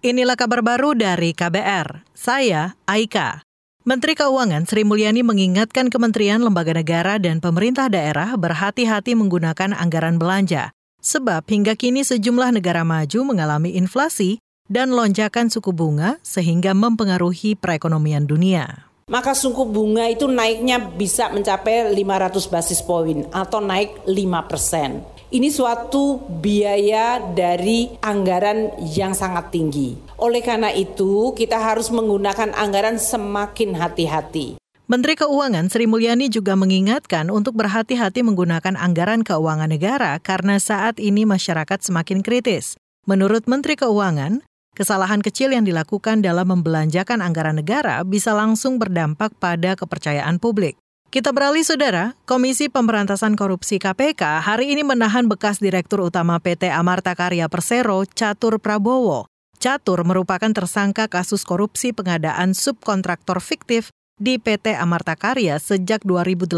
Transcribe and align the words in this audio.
Inilah 0.00 0.32
kabar 0.32 0.64
baru 0.64 0.96
dari 0.96 1.36
KBR. 1.36 2.08
Saya 2.16 2.72
Aika. 2.88 3.44
Menteri 3.84 4.16
Keuangan 4.16 4.64
Sri 4.64 4.80
Mulyani 4.80 5.20
mengingatkan 5.20 5.92
kementerian, 5.92 6.40
lembaga 6.40 6.72
negara, 6.72 7.20
dan 7.20 7.44
pemerintah 7.44 7.92
daerah 7.92 8.32
berhati-hati 8.32 9.12
menggunakan 9.12 9.76
anggaran 9.76 10.16
belanja. 10.16 10.72
Sebab 11.04 11.44
hingga 11.52 11.76
kini 11.76 12.00
sejumlah 12.00 12.48
negara 12.48 12.80
maju 12.80 13.28
mengalami 13.28 13.76
inflasi 13.76 14.40
dan 14.72 14.88
lonjakan 14.96 15.52
suku 15.52 15.68
bunga 15.68 16.16
sehingga 16.24 16.72
mempengaruhi 16.72 17.60
perekonomian 17.60 18.24
dunia 18.24 18.88
maka 19.10 19.34
suku 19.34 19.66
bunga 19.66 20.06
itu 20.06 20.30
naiknya 20.30 20.78
bisa 20.78 21.34
mencapai 21.34 21.90
500 21.92 22.46
basis 22.46 22.78
poin 22.78 23.26
atau 23.34 23.58
naik 23.58 24.06
5 24.06 24.46
persen. 24.46 25.02
Ini 25.30 25.46
suatu 25.46 26.18
biaya 26.42 27.22
dari 27.22 27.86
anggaran 28.02 28.74
yang 28.82 29.14
sangat 29.14 29.54
tinggi. 29.54 29.94
Oleh 30.18 30.42
karena 30.42 30.74
itu, 30.74 31.30
kita 31.38 31.54
harus 31.54 31.86
menggunakan 31.94 32.50
anggaran 32.50 32.98
semakin 32.98 33.78
hati-hati. 33.78 34.58
Menteri 34.90 35.14
Keuangan 35.14 35.70
Sri 35.70 35.86
Mulyani 35.86 36.26
juga 36.34 36.58
mengingatkan 36.58 37.30
untuk 37.30 37.54
berhati-hati 37.62 38.26
menggunakan 38.26 38.74
anggaran 38.74 39.22
keuangan 39.22 39.70
negara 39.70 40.18
karena 40.18 40.58
saat 40.58 40.98
ini 40.98 41.22
masyarakat 41.22 41.78
semakin 41.78 42.26
kritis. 42.26 42.74
Menurut 43.06 43.46
Menteri 43.46 43.78
Keuangan, 43.78 44.42
kesalahan 44.74 45.22
kecil 45.22 45.54
yang 45.54 45.62
dilakukan 45.62 46.26
dalam 46.26 46.50
membelanjakan 46.58 47.22
anggaran 47.22 47.62
negara 47.62 48.02
bisa 48.02 48.34
langsung 48.34 48.82
berdampak 48.82 49.30
pada 49.38 49.78
kepercayaan 49.78 50.42
publik. 50.42 50.74
Kita 51.10 51.34
beralih, 51.34 51.66
Saudara. 51.66 52.14
Komisi 52.22 52.70
Pemberantasan 52.70 53.34
Korupsi 53.34 53.82
KPK 53.82 54.46
hari 54.46 54.70
ini 54.70 54.86
menahan 54.86 55.26
bekas 55.26 55.58
Direktur 55.58 56.06
Utama 56.06 56.38
PT 56.38 56.70
Amarta 56.70 57.18
Karya 57.18 57.50
Persero, 57.50 58.06
Catur 58.06 58.62
Prabowo. 58.62 59.26
Catur 59.58 60.06
merupakan 60.06 60.54
tersangka 60.54 61.10
kasus 61.10 61.42
korupsi 61.42 61.90
pengadaan 61.90 62.54
subkontraktor 62.54 63.42
fiktif 63.42 63.90
di 64.22 64.38
PT 64.38 64.78
Amarta 64.78 65.18
Karya 65.18 65.58
sejak 65.58 66.06
2018 66.06 66.54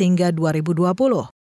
hingga 0.00 0.32
2020. 0.32 0.96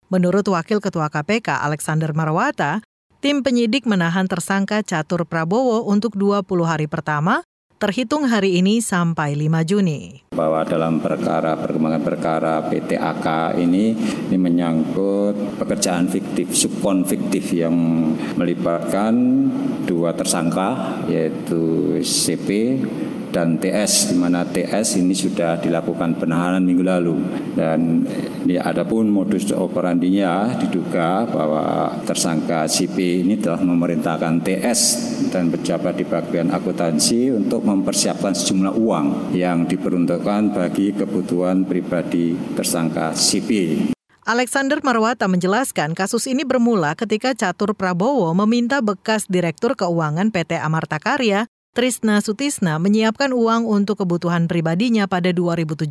Menurut 0.06 0.46
Wakil 0.46 0.78
Ketua 0.78 1.10
KPK 1.10 1.58
Alexander 1.58 2.14
Marwata, 2.14 2.86
tim 3.18 3.42
penyidik 3.42 3.82
menahan 3.82 4.30
tersangka 4.30 4.86
Catur 4.86 5.26
Prabowo 5.26 5.90
untuk 5.90 6.14
20 6.14 6.46
hari 6.62 6.86
pertama 6.86 7.42
terhitung 7.78 8.26
hari 8.26 8.58
ini 8.58 8.82
sampai 8.82 9.38
5 9.38 9.62
Juni. 9.62 10.26
Bahwa 10.34 10.66
dalam 10.66 10.98
perkara 10.98 11.54
perkembangan 11.54 12.02
perkara 12.02 12.54
PTAK 12.66 13.54
ini 13.62 13.94
ini 14.28 14.36
menyangkut 14.36 15.58
pekerjaan 15.62 16.10
fiktif, 16.10 16.50
subkon 16.52 17.06
fiktif 17.06 17.54
yang 17.54 17.74
melibatkan 18.34 19.14
dua 19.86 20.10
tersangka 20.12 21.00
yaitu 21.06 21.96
CP 22.02 22.82
dan 23.30 23.60
TS 23.60 24.12
di 24.12 24.16
mana 24.16 24.44
TS 24.44 25.00
ini 25.00 25.12
sudah 25.12 25.60
dilakukan 25.60 26.16
penahanan 26.16 26.64
minggu 26.64 26.84
lalu 26.84 27.16
dan 27.52 28.04
ini 28.44 28.56
adapun 28.56 29.08
modus 29.12 29.48
operandinya 29.52 30.56
diduga 30.56 31.28
bahwa 31.28 31.92
tersangka 32.04 32.64
CP 32.64 33.24
ini 33.26 33.36
telah 33.36 33.60
memerintahkan 33.60 34.40
TS 34.40 34.80
dan 35.28 35.52
pejabat 35.52 36.00
di 36.00 36.04
bagian 36.08 36.48
akuntansi 36.52 37.32
untuk 37.32 37.64
mempersiapkan 37.64 38.32
sejumlah 38.32 38.74
uang 38.76 39.36
yang 39.36 39.68
diperuntukkan 39.68 40.56
bagi 40.56 40.96
kebutuhan 40.96 41.68
pribadi 41.68 42.34
tersangka 42.56 43.12
CP. 43.12 43.50
Alexander 44.28 44.76
Marwata 44.84 45.24
menjelaskan 45.24 45.96
kasus 45.96 46.28
ini 46.28 46.44
bermula 46.44 46.92
ketika 46.92 47.32
Catur 47.32 47.72
Prabowo 47.72 48.28
meminta 48.36 48.84
bekas 48.84 49.24
Direktur 49.24 49.72
Keuangan 49.72 50.28
PT 50.28 50.60
Amarta 50.60 51.00
Karya 51.00 51.48
Trisna 51.76 52.18
Sutisna 52.18 52.80
menyiapkan 52.82 53.30
uang 53.30 53.68
untuk 53.68 54.02
kebutuhan 54.02 54.50
pribadinya 54.50 55.06
pada 55.06 55.30
2017. 55.30 55.86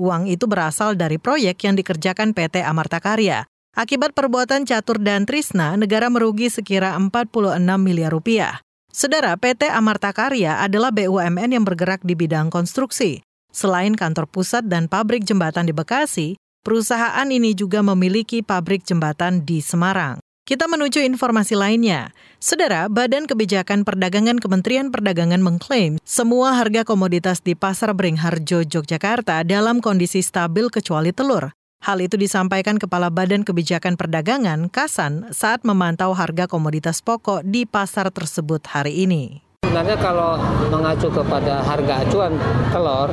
Uang 0.00 0.22
itu 0.28 0.44
berasal 0.48 0.96
dari 0.96 1.20
proyek 1.20 1.60
yang 1.64 1.76
dikerjakan 1.76 2.32
PT 2.32 2.64
Amarta 2.64 2.98
Karya. 3.00 3.44
Akibat 3.70 4.12
perbuatan 4.16 4.66
Catur 4.66 4.98
dan 4.98 5.24
Trisna, 5.28 5.78
negara 5.78 6.10
merugi 6.10 6.50
sekira 6.50 6.98
46 6.98 7.62
miliar 7.78 8.10
rupiah. 8.10 8.58
Saudara, 8.90 9.38
PT 9.38 9.70
Amarta 9.70 10.10
Karya 10.10 10.58
adalah 10.58 10.90
BUMN 10.90 11.54
yang 11.54 11.62
bergerak 11.62 12.02
di 12.02 12.18
bidang 12.18 12.50
konstruksi. 12.50 13.22
Selain 13.54 13.94
kantor 13.94 14.26
pusat 14.26 14.66
dan 14.66 14.90
pabrik 14.90 15.22
jembatan 15.22 15.70
di 15.70 15.74
Bekasi, 15.74 16.34
perusahaan 16.66 17.26
ini 17.30 17.54
juga 17.54 17.82
memiliki 17.86 18.42
pabrik 18.42 18.82
jembatan 18.82 19.46
di 19.46 19.62
Semarang. 19.62 20.18
Kita 20.50 20.66
menuju 20.66 20.98
informasi 21.06 21.54
lainnya. 21.54 22.10
Saudara, 22.42 22.90
Badan 22.90 23.30
Kebijakan 23.30 23.86
Perdagangan 23.86 24.42
Kementerian 24.42 24.90
Perdagangan 24.90 25.38
mengklaim 25.38 26.02
semua 26.02 26.58
harga 26.58 26.82
komoditas 26.82 27.38
di 27.38 27.54
Pasar 27.54 27.94
Beringharjo, 27.94 28.66
Yogyakarta 28.66 29.46
dalam 29.46 29.78
kondisi 29.78 30.18
stabil 30.26 30.66
kecuali 30.66 31.14
telur. 31.14 31.54
Hal 31.86 32.02
itu 32.02 32.18
disampaikan 32.18 32.82
Kepala 32.82 33.14
Badan 33.14 33.46
Kebijakan 33.46 33.94
Perdagangan, 33.94 34.66
Kasan, 34.74 35.30
saat 35.30 35.62
memantau 35.62 36.18
harga 36.18 36.50
komoditas 36.50 36.98
pokok 36.98 37.46
di 37.46 37.62
pasar 37.62 38.10
tersebut 38.10 38.66
hari 38.74 39.06
ini. 39.06 39.46
Sebenarnya 39.62 40.02
kalau 40.02 40.34
mengacu 40.66 41.14
kepada 41.14 41.62
harga 41.62 42.02
acuan 42.02 42.34
telur, 42.74 43.06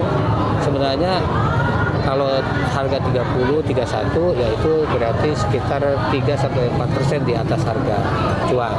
sebenarnya 0.65 1.21
kalau 2.07 2.39
harga 2.71 3.03
30, 3.03 3.67
31 3.67 4.39
yaitu 4.39 4.71
berarti 4.87 5.29
sekitar 5.35 5.83
3 6.07 6.15
sampai 6.39 6.71
4 6.71 6.95
persen 6.95 7.19
di 7.27 7.35
atas 7.35 7.59
harga 7.67 7.97
jual. 8.47 8.73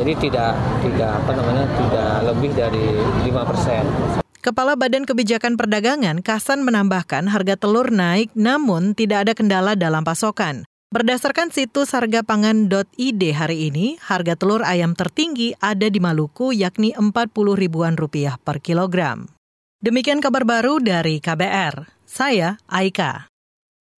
Jadi 0.00 0.12
tidak 0.16 0.56
tidak 0.80 1.12
apa 1.20 1.30
namanya 1.36 1.68
tidak 1.76 2.10
lebih 2.32 2.50
dari 2.56 2.86
5 3.28 3.50
persen. 3.52 3.84
Kepala 4.40 4.72
Badan 4.72 5.04
Kebijakan 5.04 5.60
Perdagangan 5.60 6.24
Kasan 6.24 6.64
menambahkan 6.64 7.28
harga 7.28 7.60
telur 7.60 7.92
naik 7.92 8.32
namun 8.32 8.96
tidak 8.96 9.28
ada 9.28 9.32
kendala 9.36 9.76
dalam 9.76 10.00
pasokan. 10.00 10.64
Berdasarkan 10.90 11.54
situs 11.54 11.94
hargapangan.id 11.94 13.22
hari 13.30 13.70
ini, 13.70 13.94
harga 14.02 14.34
telur 14.34 14.66
ayam 14.66 14.98
tertinggi 14.98 15.54
ada 15.62 15.86
di 15.86 16.02
Maluku 16.02 16.50
yakni 16.50 16.96
40 16.98 17.30
ribuan 17.54 17.94
rupiah 17.94 18.40
per 18.42 18.58
kilogram. 18.58 19.30
Demikian 19.78 20.18
kabar 20.18 20.42
baru 20.42 20.82
dari 20.82 21.22
KBR. 21.22 21.99
Saya 22.10 22.58
Aika. 22.66 23.29